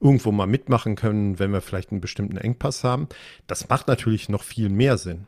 [0.00, 3.08] irgendwo mal mitmachen können, wenn wir vielleicht einen bestimmten Engpass haben.
[3.46, 5.26] Das macht natürlich noch viel mehr Sinn.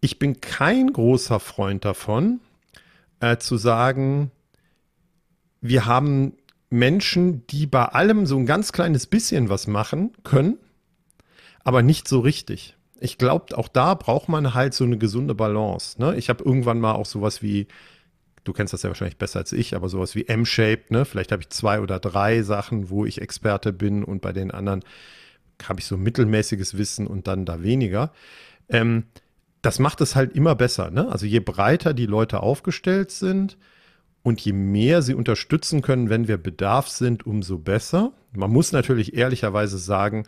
[0.00, 2.40] Ich bin kein großer Freund davon,
[3.20, 4.30] äh, zu sagen,
[5.64, 6.34] wir haben
[6.68, 10.58] Menschen, die bei allem so ein ganz kleines bisschen was machen können,
[11.64, 12.76] aber nicht so richtig.
[13.00, 15.98] Ich glaube, auch da braucht man halt so eine gesunde Balance.
[15.98, 16.16] Ne?
[16.16, 17.66] Ich habe irgendwann mal auch sowas wie,
[18.44, 20.90] du kennst das ja wahrscheinlich besser als ich, aber sowas wie M-Shaped.
[20.90, 21.06] Ne?
[21.06, 24.84] Vielleicht habe ich zwei oder drei Sachen, wo ich Experte bin und bei den anderen
[25.66, 28.12] habe ich so mittelmäßiges Wissen und dann da weniger.
[28.68, 29.04] Ähm,
[29.62, 30.90] das macht es halt immer besser.
[30.90, 31.10] Ne?
[31.10, 33.56] Also je breiter die Leute aufgestellt sind,
[34.24, 38.12] und je mehr sie unterstützen können, wenn wir Bedarf sind, umso besser.
[38.32, 40.24] Man muss natürlich ehrlicherweise sagen,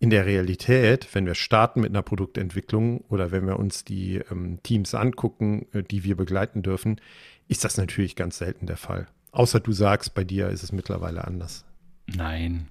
[0.00, 4.58] in der Realität, wenn wir starten mit einer Produktentwicklung oder wenn wir uns die ähm,
[4.64, 7.00] Teams angucken, äh, die wir begleiten dürfen,
[7.46, 9.06] ist das natürlich ganz selten der Fall.
[9.30, 11.64] Außer du sagst, bei dir ist es mittlerweile anders.
[12.08, 12.66] Nein,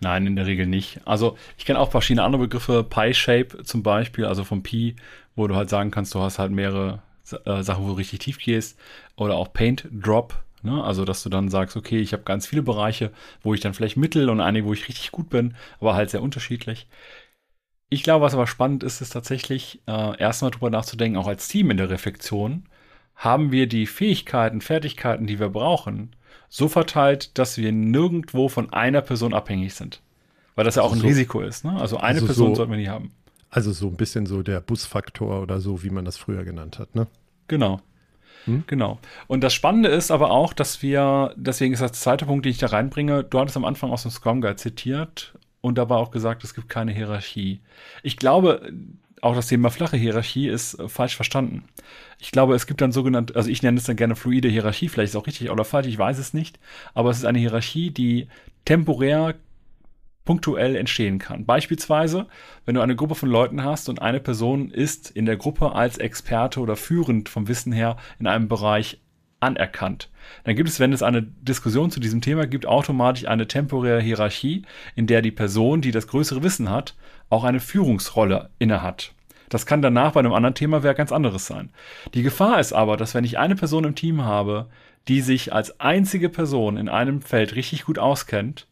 [0.00, 1.00] nein, in der Regel nicht.
[1.06, 4.96] Also ich kenne auch verschiedene andere Begriffe, Pi-Shape zum Beispiel, also vom Pi,
[5.34, 7.02] wo du halt sagen kannst, du hast halt mehrere
[7.44, 8.78] äh, Sachen, wo du richtig tief gehst.
[9.16, 10.42] Oder auch Paint Drop.
[10.62, 10.82] Ne?
[10.82, 13.96] Also, dass du dann sagst, okay, ich habe ganz viele Bereiche, wo ich dann vielleicht
[13.96, 16.86] mittel und einige, wo ich richtig gut bin, aber halt sehr unterschiedlich.
[17.88, 21.70] Ich glaube, was aber spannend ist, ist tatsächlich äh, erstmal drüber nachzudenken, auch als Team
[21.70, 22.64] in der Reflexion,
[23.16, 26.14] haben wir die Fähigkeiten, Fertigkeiten, die wir brauchen,
[26.48, 30.00] so verteilt, dass wir nirgendwo von einer Person abhängig sind.
[30.54, 31.64] Weil das ja auch also ein so, Risiko ist.
[31.64, 31.72] Ne?
[31.80, 33.12] Also eine also Person so, sollten wir nicht haben.
[33.50, 36.94] Also so ein bisschen so der Busfaktor oder so, wie man das früher genannt hat,
[36.94, 37.06] ne?
[37.48, 37.80] Genau.
[38.44, 38.64] Hm?
[38.66, 38.98] Genau.
[39.26, 42.58] Und das Spannende ist aber auch, dass wir, deswegen ist das zweite Punkt, den ich
[42.58, 46.44] da reinbringe, du hattest am Anfang aus dem Scrum Guide zitiert und dabei auch gesagt,
[46.44, 47.60] es gibt keine Hierarchie.
[48.02, 48.72] Ich glaube,
[49.20, 51.64] auch das Thema flache Hierarchie ist äh, falsch verstanden.
[52.18, 55.10] Ich glaube, es gibt dann sogenannte, also ich nenne es dann gerne fluide Hierarchie, vielleicht
[55.10, 56.58] ist es auch richtig oder falsch, ich weiß es nicht,
[56.94, 58.28] aber es ist eine Hierarchie, die
[58.64, 59.34] temporär
[60.30, 61.44] punktuell entstehen kann.
[61.44, 62.28] Beispielsweise,
[62.64, 65.98] wenn du eine Gruppe von Leuten hast und eine Person ist in der Gruppe als
[65.98, 69.00] Experte oder führend vom Wissen her in einem Bereich
[69.40, 70.08] anerkannt.
[70.44, 74.62] Dann gibt es, wenn es eine Diskussion zu diesem Thema gibt, automatisch eine temporäre Hierarchie,
[74.94, 76.94] in der die Person, die das größere Wissen hat,
[77.28, 79.12] auch eine Führungsrolle innehat.
[79.48, 81.70] Das kann danach bei einem anderen Thema wer ganz anderes sein.
[82.14, 84.68] Die Gefahr ist aber, dass wenn ich eine Person im Team habe,
[85.08, 88.68] die sich als einzige Person in einem Feld richtig gut auskennt,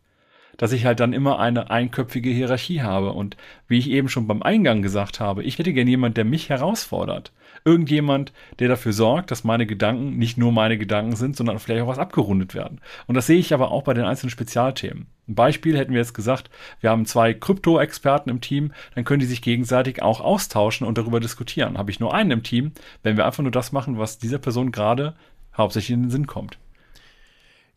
[0.59, 3.13] dass ich halt dann immer eine einköpfige Hierarchie habe.
[3.13, 6.51] Und wie ich eben schon beim Eingang gesagt habe, ich hätte gern jemand, der mich
[6.51, 7.33] herausfordert.
[7.65, 11.89] Irgendjemand, der dafür sorgt, dass meine Gedanken nicht nur meine Gedanken sind, sondern vielleicht auch
[11.89, 12.81] was abgerundet werden.
[13.07, 15.07] Und das sehe ich aber auch bei den einzelnen Spezialthemen.
[15.29, 19.27] Ein Beispiel hätten wir jetzt gesagt, wir haben zwei Krypto-Experten im Team, dann können die
[19.27, 21.79] sich gegenseitig auch austauschen und darüber diskutieren.
[21.79, 24.73] Habe ich nur einen im Team, wenn wir einfach nur das machen, was dieser Person
[24.73, 25.15] gerade
[25.57, 26.59] hauptsächlich in den Sinn kommt.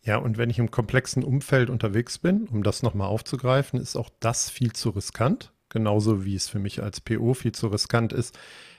[0.04, 4.10] Ja, und wenn ich im komplexen Umfeld unterwegs bin, um das nochmal aufzugreifen, ist auch
[4.20, 5.52] das viel zu riskant.
[5.68, 8.38] Genauso wie es für mich als PO viel zu riskant ist,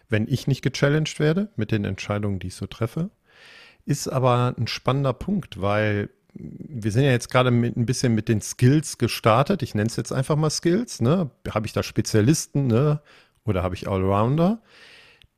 [0.09, 3.09] wenn ich nicht gechallenged werde mit den Entscheidungen, die ich so treffe.
[3.85, 8.27] Ist aber ein spannender Punkt, weil wir sind ja jetzt gerade mit ein bisschen mit
[8.27, 9.61] den Skills gestartet.
[9.63, 11.01] Ich nenne es jetzt einfach mal Skills.
[11.01, 11.29] Ne?
[11.49, 13.01] Habe ich da Spezialisten ne?
[13.45, 14.61] oder habe ich Allrounder?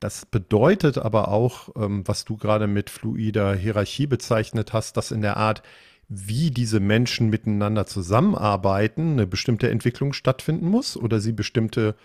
[0.06, 5.20] Das bedeutet aber auch, ähm, was du gerade mit fluider Hierarchie bezeichnet hast, dass in
[5.20, 5.64] der Art,
[6.08, 11.96] wie diese Menschen miteinander zusammenarbeiten, eine bestimmte Entwicklung stattfinden muss oder sie bestimmte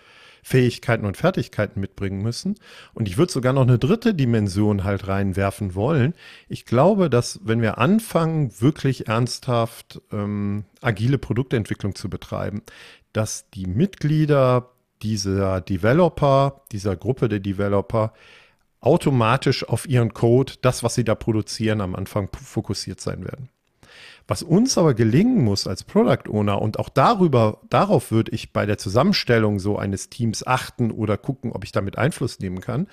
[0.42, 2.56] Fähigkeiten und Fertigkeiten mitbringen müssen.
[2.92, 6.14] Und ich würde sogar noch eine dritte Dimension halt reinwerfen wollen.
[6.48, 12.62] Ich glaube, dass wenn wir anfangen, wirklich ernsthaft ähm, agile Produktentwicklung zu betreiben,
[13.12, 18.12] dass die Mitglieder dieser Developer, dieser Gruppe der Developer
[18.80, 23.48] automatisch auf ihren Code, das, was sie da produzieren, am Anfang fokussiert sein werden.
[24.28, 28.66] Was uns aber gelingen muss als Product Owner und auch darüber, darauf würde ich bei
[28.66, 32.88] der Zusammenstellung so eines Teams achten oder gucken, ob ich damit Einfluss nehmen kann,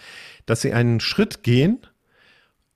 [0.46, 1.80] dass sie einen Schritt gehen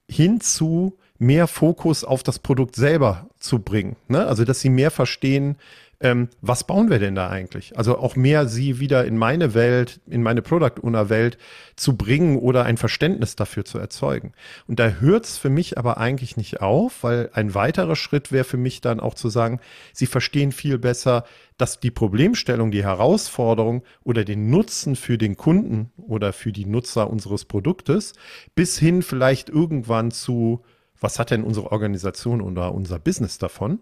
[0.09, 3.95] hin zu mehr Fokus auf das Produkt selber zu bringen.
[4.07, 4.25] Ne?
[4.25, 5.57] Also, dass sie mehr verstehen,
[5.99, 7.77] ähm, was bauen wir denn da eigentlich?
[7.77, 11.37] Also auch mehr sie wieder in meine Welt, in meine Product Owner Welt
[11.75, 14.33] zu bringen oder ein Verständnis dafür zu erzeugen.
[14.67, 18.43] Und da hört es für mich aber eigentlich nicht auf, weil ein weiterer Schritt wäre
[18.43, 19.59] für mich dann auch zu sagen,
[19.93, 21.23] sie verstehen viel besser,
[21.57, 27.09] dass die Problemstellung, die Herausforderung oder den Nutzen für den Kunden oder für die Nutzer
[27.09, 28.13] unseres Produktes
[28.55, 30.63] bis hin vielleicht irgendwann zu
[31.03, 33.79] was hat denn unsere Organisation oder unser Business davon?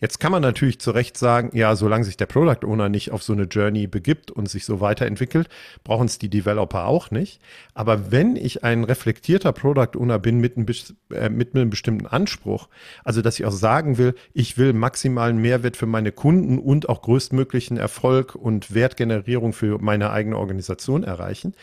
[0.00, 3.22] Jetzt kann man natürlich zu Recht sagen, ja, solange sich der Product Owner nicht auf
[3.22, 5.48] so eine Journey begibt und sich so weiterentwickelt,
[5.84, 7.40] brauchen es die Developer auch nicht.
[7.74, 10.66] Aber wenn ich ein reflektierter Product Owner bin mit, ein,
[11.12, 12.68] äh, mit einem bestimmten Anspruch,
[13.04, 17.02] also dass ich auch sagen will, ich will maximalen Mehrwert für meine Kunden und auch
[17.02, 21.54] größtmöglichen Erfolg und Wertgenerierung für meine eigene Organisation erreichen,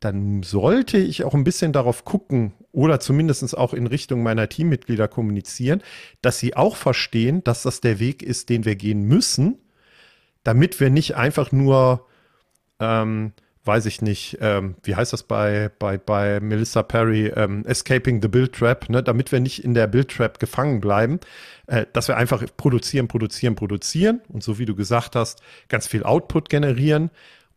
[0.00, 5.08] dann sollte ich auch ein bisschen darauf gucken oder zumindest auch in Richtung meiner Teammitglieder
[5.08, 5.82] kommunizieren,
[6.22, 9.58] dass sie auch verstehen, dass das der Weg ist, den wir gehen müssen,
[10.42, 12.06] damit wir nicht einfach nur,
[12.78, 13.32] ähm,
[13.64, 18.28] weiß ich nicht, ähm, wie heißt das bei, bei, bei Melissa Perry, ähm, Escaping the
[18.28, 19.02] Build Trap, ne?
[19.02, 21.20] damit wir nicht in der Build Trap gefangen bleiben,
[21.66, 26.04] äh, dass wir einfach produzieren, produzieren, produzieren und so wie du gesagt hast, ganz viel
[26.04, 27.10] Output generieren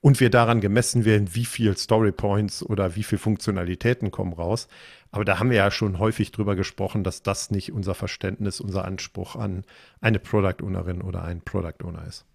[0.04, 4.68] und wir daran gemessen werden, wie viel Story Points oder wie viel Funktionalitäten kommen raus.
[5.12, 8.84] Aber da haben wir ja schon häufig drüber gesprochen, dass das nicht unser Verständnis, unser
[8.84, 9.64] Anspruch an
[10.02, 12.26] eine Product Ownerin oder einen Product Owner ist.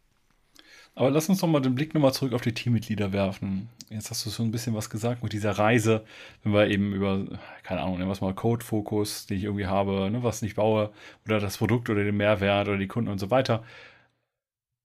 [0.95, 3.69] Aber lass uns doch mal den Blick nochmal zurück auf die Teammitglieder werfen.
[3.91, 6.05] Jetzt hast du schon ein bisschen was gesagt mit dieser Reise,
[6.43, 7.27] wenn wir eben über,
[7.65, 10.91] keine Ahnung, nennen wir es mal Code-Fokus, den ich irgendwie habe, ne, was ich baue,
[11.27, 13.63] oder das Produkt oder den Mehrwert oder die Kunden und so weiter.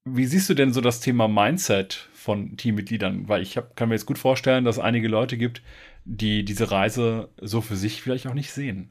[0.06, 3.26] Wie siehst du denn so das Thema Mindset von Teammitgliedern?
[3.26, 5.62] Weil ich hab, kann mir jetzt gut vorstellen, dass es einige Leute gibt,
[6.04, 8.90] die diese Reise so für sich vielleicht auch nicht sehen.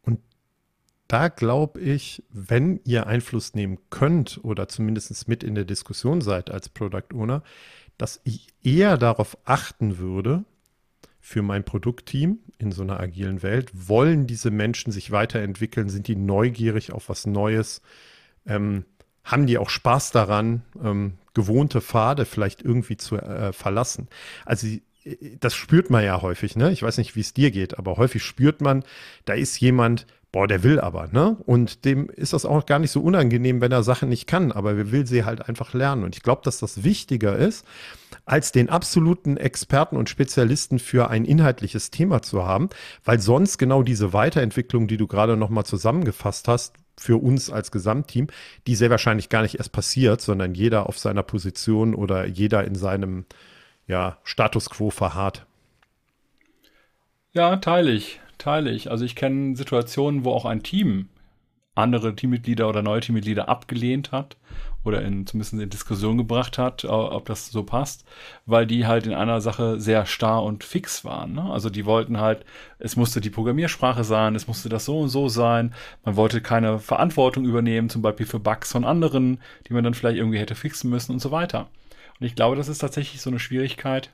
[0.00, 0.20] Und
[1.08, 6.50] da glaube ich, wenn ihr Einfluss nehmen könnt oder zumindest mit in der Diskussion seid
[6.50, 7.42] als Product Owner,
[7.98, 10.44] dass ich eher darauf achten würde,
[11.20, 16.16] für mein Produktteam in so einer agilen Welt, wollen diese Menschen sich weiterentwickeln, sind die
[16.16, 17.82] neugierig auf was Neues,
[18.46, 18.84] ähm,
[19.24, 24.08] haben die auch Spaß daran, ähm, gewohnte Pfade vielleicht irgendwie zu äh, verlassen.
[24.44, 24.66] Also
[25.40, 26.70] das spürt man ja häufig, ne?
[26.70, 28.84] Ich weiß nicht, wie es dir geht, aber häufig spürt man,
[29.24, 31.36] da ist jemand, boah, der will aber, ne?
[31.44, 34.76] Und dem ist das auch gar nicht so unangenehm, wenn er Sachen nicht kann, aber
[34.76, 36.04] wir will sie halt einfach lernen.
[36.04, 37.66] Und ich glaube, dass das wichtiger ist,
[38.24, 42.68] als den absoluten Experten und Spezialisten für ein inhaltliches Thema zu haben,
[43.04, 48.28] weil sonst genau diese Weiterentwicklung, die du gerade nochmal zusammengefasst hast, für uns als Gesamtteam,
[48.66, 52.74] die sehr wahrscheinlich gar nicht erst passiert, sondern jeder auf seiner Position oder jeder in
[52.74, 53.24] seinem
[53.86, 55.46] ja, Status quo verharrt.
[57.32, 58.90] Ja, teile ich, teile ich.
[58.90, 61.08] Also ich kenne Situationen, wo auch ein Team
[61.74, 64.36] andere Teammitglieder oder neue Teammitglieder abgelehnt hat
[64.84, 68.04] oder in, zumindest in Diskussion gebracht hat, ob das so passt,
[68.46, 71.34] weil die halt in einer Sache sehr starr und fix waren.
[71.34, 71.42] Ne?
[71.42, 72.44] Also die wollten halt,
[72.78, 76.78] es musste die Programmiersprache sein, es musste das so und so sein, man wollte keine
[76.78, 80.90] Verantwortung übernehmen, zum Beispiel für Bugs von anderen, die man dann vielleicht irgendwie hätte fixen
[80.90, 81.68] müssen und so weiter.
[82.18, 84.10] Und ich glaube, das ist tatsächlich so eine Schwierigkeit,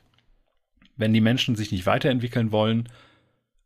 [0.97, 2.89] wenn die Menschen sich nicht weiterentwickeln wollen,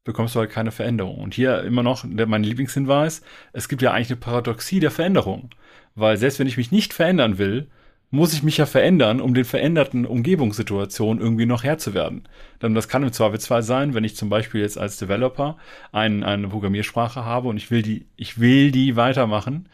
[0.04, 1.20] bekommst du halt keine Veränderung.
[1.20, 3.22] Und hier immer noch mein Lieblingshinweis,
[3.54, 5.50] es gibt ja eigentlich eine Paradoxie der Veränderung.
[5.96, 7.68] Weil selbst wenn ich mich nicht verändern will,
[8.14, 12.28] muss ich mich ja verändern, um den veränderten Umgebungssituationen irgendwie noch Herr zu werden.
[12.62, 15.58] Denn das kann im Zweifelsfall sein, wenn ich zum Beispiel jetzt als Developer
[15.92, 19.68] ein, eine Programmiersprache habe und ich will die, ich will die weitermachen.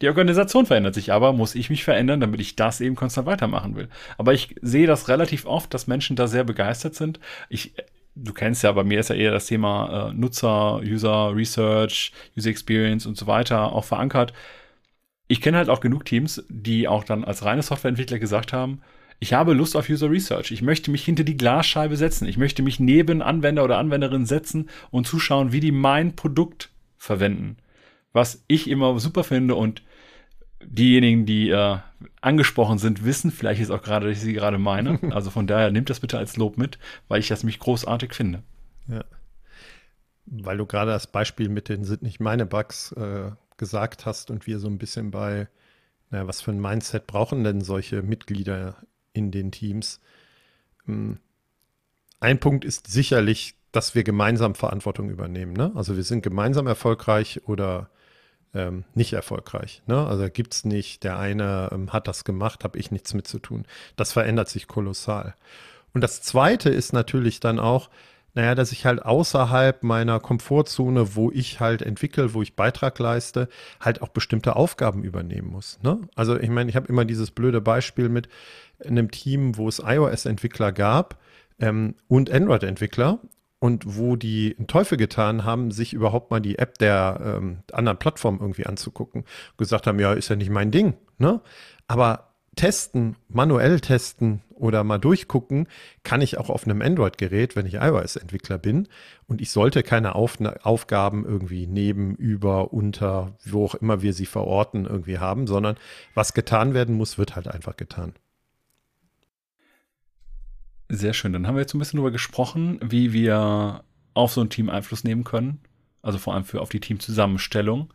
[0.00, 3.74] Die Organisation verändert sich aber, muss ich mich verändern, damit ich das eben konstant weitermachen
[3.74, 3.88] will.
[4.18, 7.18] Aber ich sehe das relativ oft, dass Menschen da sehr begeistert sind.
[7.48, 7.74] Ich
[8.14, 12.50] du kennst ja, bei mir ist ja eher das Thema äh, Nutzer, User Research, User
[12.50, 14.32] Experience und so weiter auch verankert.
[15.30, 18.80] Ich kenne halt auch genug Teams, die auch dann als reine Softwareentwickler gesagt haben,
[19.20, 20.50] ich habe Lust auf User Research.
[20.50, 22.26] Ich möchte mich hinter die Glasscheibe setzen.
[22.26, 27.58] Ich möchte mich neben Anwender oder Anwenderin setzen und zuschauen, wie die mein Produkt verwenden.
[28.12, 29.84] Was ich immer super finde und
[30.64, 31.76] diejenigen, die äh,
[32.20, 34.98] angesprochen sind, wissen vielleicht jetzt auch gerade, dass ich sie gerade meine.
[35.14, 38.42] Also von daher nimmt das bitte als Lob mit, weil ich das mich großartig finde.
[38.88, 39.04] Ja.
[40.26, 44.48] Weil du gerade das Beispiel mit den sind nicht meine Bugs äh, gesagt hast und
[44.48, 45.46] wir so ein bisschen bei,
[46.10, 48.74] naja, was für ein Mindset brauchen denn solche Mitglieder
[49.12, 50.00] in den Teams?
[50.86, 51.18] Hm.
[52.18, 55.52] Ein Punkt ist sicherlich, dass wir gemeinsam Verantwortung übernehmen.
[55.52, 55.72] Ne?
[55.74, 57.90] Also wir sind gemeinsam erfolgreich oder
[58.54, 59.82] ähm, nicht erfolgreich.
[59.86, 60.06] Ne?
[60.06, 63.38] Also gibt es nicht, der eine ähm, hat das gemacht, habe ich nichts mit zu
[63.38, 63.66] tun.
[63.96, 65.34] Das verändert sich kolossal.
[65.92, 67.90] Und das Zweite ist natürlich dann auch,
[68.34, 73.48] naja, dass ich halt außerhalb meiner Komfortzone, wo ich halt entwickle, wo ich Beitrag leiste,
[73.80, 75.78] halt auch bestimmte Aufgaben übernehmen muss.
[75.82, 75.98] Ne?
[76.14, 78.28] Also ich meine, ich habe immer dieses blöde Beispiel mit
[78.84, 81.18] einem Team, wo es iOS-Entwickler gab
[81.58, 83.18] ähm, und Android-Entwickler
[83.58, 87.98] und wo die einen Teufel getan haben, sich überhaupt mal die App der ähm, anderen
[87.98, 89.24] Plattform irgendwie anzugucken.
[89.58, 90.94] Gesagt haben, ja, ist ja nicht mein Ding.
[91.18, 91.40] Ne?
[91.86, 95.68] Aber testen, manuell testen oder mal durchgucken,
[96.02, 98.88] kann ich auch auf einem Android-Gerät, wenn ich iOS-Entwickler bin.
[99.26, 104.26] Und ich sollte keine auf Aufgaben irgendwie neben, über, unter, wo auch immer wir sie
[104.26, 105.76] verorten, irgendwie haben, sondern
[106.14, 108.14] was getan werden muss, wird halt einfach getan.
[110.88, 111.32] Sehr schön.
[111.32, 115.04] Dann haben wir jetzt ein bisschen darüber gesprochen, wie wir auf so ein Team Einfluss
[115.04, 115.60] nehmen können.
[116.02, 117.92] Also vor allem für auf die Teamzusammenstellung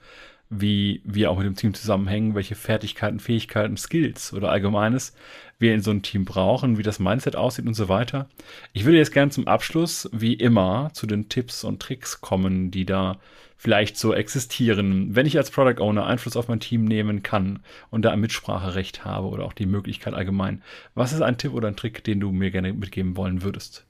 [0.50, 5.14] wie wir auch mit dem Team zusammenhängen, welche Fertigkeiten, Fähigkeiten, Skills oder Allgemeines
[5.58, 8.28] wir in so einem Team brauchen, wie das Mindset aussieht und so weiter.
[8.74, 12.86] Ich würde jetzt gerne zum Abschluss, wie immer, zu den Tipps und Tricks kommen, die
[12.86, 13.20] da
[13.58, 15.16] vielleicht so existieren.
[15.16, 19.06] Wenn ich als Product Owner Einfluss auf mein Team nehmen kann und da ein Mitspracherecht
[19.06, 20.62] habe oder auch die Möglichkeit allgemein,
[20.94, 23.88] was ist ein Tipp oder ein Trick, den du mir gerne mitgeben wollen würdest?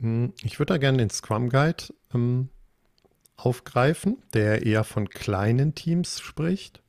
[0.00, 2.48] Hm, ich würde da gerne den Scrum Guide ähm,
[3.36, 6.82] aufgreifen, der eher von kleinen Teams spricht.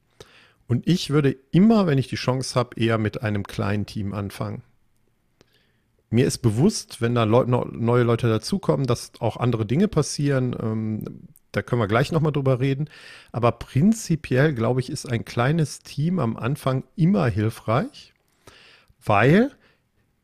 [0.68, 4.64] Und ich würde immer, wenn ich die Chance habe, eher mit einem kleinen Team anfangen.
[6.10, 10.56] Mir ist bewusst, wenn da Leute, neue Leute dazukommen, dass auch andere Dinge passieren.
[10.62, 12.90] Ähm, da können wir gleich nochmal drüber reden.
[13.32, 18.14] Aber prinzipiell, glaube ich, ist ein kleines Team am Anfang immer hilfreich,
[19.04, 19.52] weil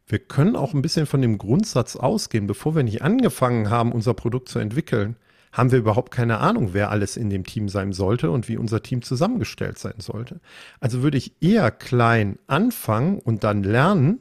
[0.05, 4.15] wir können auch ein bisschen von dem Grundsatz ausgehen, bevor wir nicht angefangen haben, unser
[4.15, 5.15] Produkt zu entwickeln,
[5.51, 8.83] haben wir überhaupt keine Ahnung, wer alles in dem Team sein sollte und wie unser
[8.83, 10.39] Team zusammengestellt sein sollte.
[10.79, 14.19] Also würde ich eher klein anfangen und dann lernen,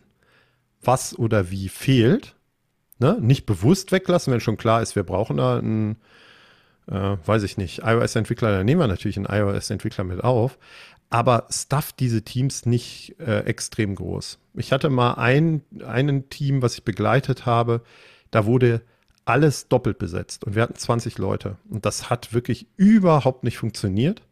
[0.82, 2.34] was oder wie fehlt.
[2.98, 3.18] Ne?
[3.20, 5.96] Nicht bewusst weglassen, wenn schon klar ist, wir brauchen da einen,
[6.90, 10.58] äh, weiß ich nicht, iOS-Entwickler, dann nehmen wir natürlich einen iOS-Entwickler mit auf.
[11.10, 14.38] Aber stuff diese Teams nicht äh, extrem groß.
[14.54, 17.82] Ich hatte mal ein, einen Team, was ich begleitet habe,
[18.30, 18.82] da wurde
[19.28, 21.56] alles doppelt besetzt und wir hatten 20 Leute.
[21.68, 24.22] Und das hat wirklich überhaupt nicht funktioniert.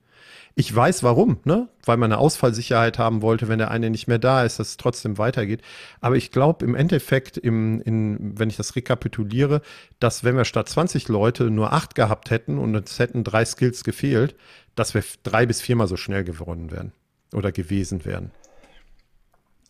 [0.58, 1.68] Ich weiß warum, ne?
[1.84, 4.76] Weil man eine Ausfallsicherheit haben wollte, wenn der eine nicht mehr da ist, dass es
[4.78, 5.60] trotzdem weitergeht.
[6.00, 9.60] Aber ich glaube im Endeffekt, im, in, wenn ich das rekapituliere,
[10.00, 13.84] dass wenn wir statt 20 Leute nur acht gehabt hätten und es hätten drei Skills
[13.84, 14.34] gefehlt,
[14.76, 16.92] dass wir drei bis viermal so schnell gewonnen wären
[17.34, 18.30] oder gewesen wären.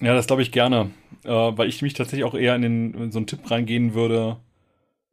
[0.01, 0.91] Ja, das glaube ich gerne,
[1.25, 4.37] äh, weil ich mich tatsächlich auch eher in, den, in so einen Tipp reingehen würde,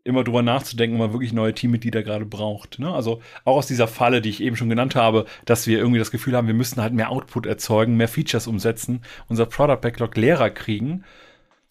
[0.03, 2.79] immer drüber nachzudenken, wenn man wirklich neue Teammitglieder gerade braucht.
[2.79, 2.93] Ne?
[2.93, 6.11] Also auch aus dieser Falle, die ich eben schon genannt habe, dass wir irgendwie das
[6.11, 10.49] Gefühl haben, wir müssen halt mehr Output erzeugen, mehr Features umsetzen, unser Product Backlog leerer
[10.49, 11.03] kriegen,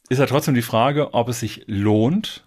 [0.08, 2.44] ist ja trotzdem die Frage, ob es sich lohnt,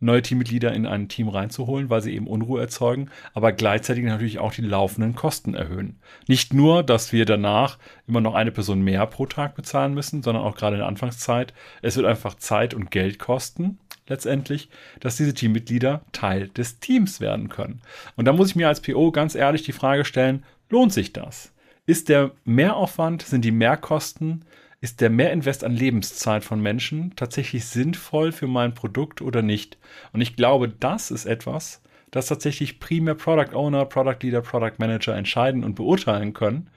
[0.00, 4.52] neue Teammitglieder in ein Team reinzuholen, weil sie eben Unruhe erzeugen, aber gleichzeitig natürlich auch
[4.52, 6.00] die laufenden Kosten erhöhen.
[6.26, 10.44] Nicht nur, dass wir danach immer noch eine Person mehr pro Tag bezahlen müssen, sondern
[10.44, 11.54] auch gerade in der Anfangszeit.
[11.82, 14.68] Es wird einfach Zeit und Geld kosten letztendlich,
[15.00, 17.80] dass diese Teammitglieder Teil des Teams werden können.
[18.16, 21.52] Und da muss ich mir als PO ganz ehrlich die Frage stellen, lohnt sich das?
[21.86, 24.44] Ist der Mehraufwand, sind die Mehrkosten,
[24.80, 29.78] ist der Mehrinvest an Lebenszeit von Menschen tatsächlich sinnvoll für mein Produkt oder nicht?
[30.12, 35.16] Und ich glaube, das ist etwas, das tatsächlich primär Product Owner, Product Leader, Product Manager
[35.16, 36.68] entscheiden und beurteilen können.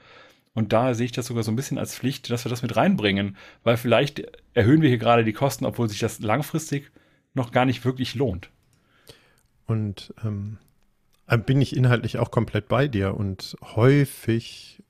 [0.54, 2.76] Und da sehe ich das sogar so ein bisschen als Pflicht, dass wir das mit
[2.76, 4.24] reinbringen, weil vielleicht
[4.56, 6.90] erhöhen wir hier gerade die Kosten, obwohl sich das langfristig
[7.38, 8.50] noch gar nicht wirklich lohnt.
[9.65, 10.58] Und ähm,
[11.28, 13.15] äh, bin ich inhaltlich auch komplett bei dir.
[13.15, 14.84] Und häufig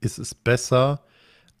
[0.00, 1.02] ist es besser,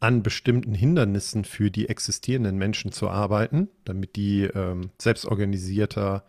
[0.00, 6.24] an bestimmten Hindernissen für die existierenden Menschen zu arbeiten, damit die ähm, selbstorganisierter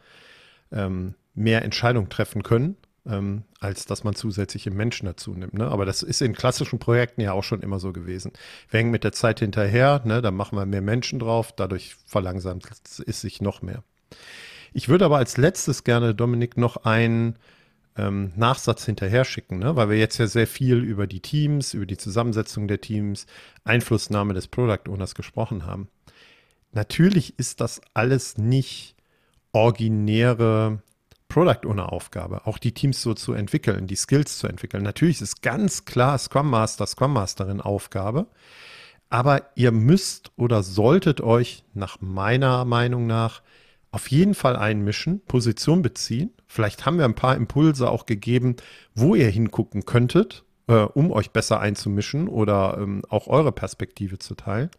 [0.73, 5.53] ähm, mehr Entscheidungen treffen können, ähm, als dass man zusätzliche Menschen dazu nimmt.
[5.53, 5.67] Ne?
[5.67, 8.31] Aber das ist in klassischen Projekten ja auch schon immer so gewesen.
[8.69, 10.21] Wir hängen mit der Zeit hinterher, ne?
[10.21, 12.69] da machen wir mehr Menschen drauf, dadurch verlangsamt
[13.05, 13.83] es sich noch mehr.
[14.73, 17.37] Ich würde aber als letztes gerne, Dominik, noch einen
[17.97, 19.75] ähm, Nachsatz hinterher schicken, ne?
[19.75, 23.25] weil wir jetzt ja sehr viel über die Teams, über die Zusammensetzung der Teams,
[23.63, 25.89] Einflussnahme des Product Owners gesprochen haben.
[26.71, 28.95] Natürlich ist das alles nicht
[29.51, 30.81] originäre
[31.31, 34.83] Product Owner Aufgabe, auch die Teams so zu entwickeln, die Skills zu entwickeln.
[34.83, 38.27] Natürlich ist ganz klar Scrum Master, Scrum Masterin Aufgabe,
[39.09, 43.41] aber ihr müsst oder solltet euch nach meiner Meinung nach
[43.91, 46.33] auf jeden Fall einmischen, Position beziehen.
[46.47, 48.57] Vielleicht haben wir ein paar Impulse auch gegeben,
[48.93, 54.35] wo ihr hingucken könntet, äh, um euch besser einzumischen oder ähm, auch eure Perspektive zu
[54.35, 54.69] teilen.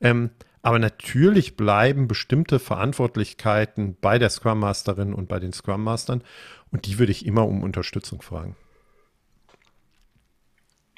[0.00, 0.30] Ähm,
[0.64, 6.24] aber natürlich bleiben bestimmte Verantwortlichkeiten bei der Scrum Masterin und bei den Scrum Mastern.
[6.72, 8.56] Und die würde ich immer um Unterstützung fragen.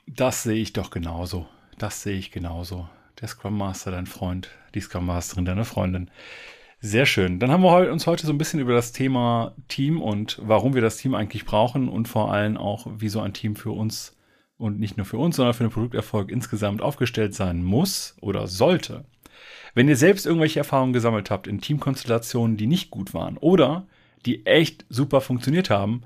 [0.07, 1.49] Das sehe ich doch genauso.
[1.79, 2.89] Das sehe ich genauso.
[3.21, 6.13] Der Scrum Master, dein Freund, die Scrum Masterin, deine Freundin.
[6.79, 7.41] Sehr schön.
[7.41, 10.83] Dann haben wir uns heute so ein bisschen über das Thema Team und warum wir
[10.83, 14.17] das Team eigentlich brauchen und vor allem auch, wie so ein Team für uns
[14.59, 19.05] und nicht nur für uns, sondern für den Produkterfolg insgesamt aufgestellt sein muss oder sollte.
[19.77, 23.87] Wenn ihr selbst irgendwelche Erfahrungen gesammelt habt in Teamkonstellationen, die nicht gut waren oder
[24.25, 26.01] die echt super funktioniert haben,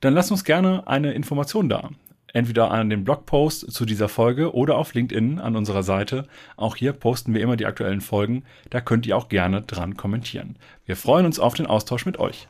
[0.00, 1.90] dann lasst uns gerne eine Information da.
[2.32, 6.26] Entweder an den Blogpost zu dieser Folge oder auf LinkedIn an unserer Seite.
[6.56, 8.42] Auch hier posten wir immer die aktuellen Folgen.
[8.70, 10.56] Da könnt ihr auch gerne dran kommentieren.
[10.84, 12.48] Wir freuen uns auf den Austausch mit euch.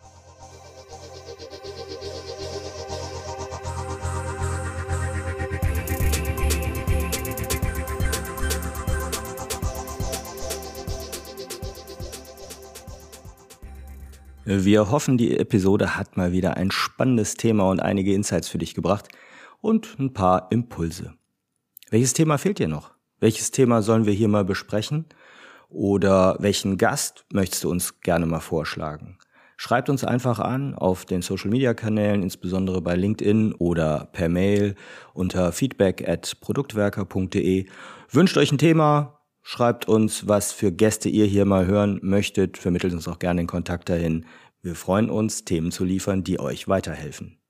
[14.45, 18.74] Wir hoffen, die Episode hat mal wieder ein spannendes Thema und einige Insights für dich
[18.74, 19.07] gebracht
[19.61, 21.14] und ein paar Impulse.
[21.90, 22.90] Welches Thema fehlt dir noch?
[23.20, 25.07] Welches Thema sollen wir hier mal besprechen?
[25.68, 29.16] Oder welchen Gast möchtest du uns gerne mal vorschlagen?
[29.57, 34.74] Schreibt uns einfach an auf den Social Media Kanälen, insbesondere bei LinkedIn oder per Mail
[35.14, 37.66] unter feedback at produktwerker.de.
[38.11, 42.59] Wünscht euch ein Thema, Schreibt uns, was für Gäste ihr hier mal hören möchtet.
[42.59, 44.26] Vermittelt uns auch gerne den Kontakt dahin.
[44.62, 47.41] Wir freuen uns, Themen zu liefern, die euch weiterhelfen.